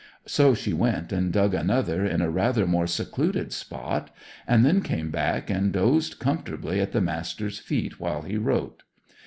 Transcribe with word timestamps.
So 0.25 0.55
she 0.55 0.73
went 0.73 1.11
and 1.13 1.31
dug 1.31 1.53
another 1.53 2.03
in 2.03 2.23
a 2.23 2.29
rather 2.31 2.65
more 2.65 2.87
secluded 2.87 3.53
spot; 3.53 4.09
and 4.47 4.65
then 4.65 4.81
came 4.81 5.11
back 5.11 5.51
and 5.51 5.71
dozed 5.71 6.17
comfortably 6.17 6.81
at 6.81 6.91
the 6.91 7.01
Master's 7.01 7.59
feet 7.59 7.99
while 7.99 8.23
he 8.23 8.35
wrote. 8.37 8.81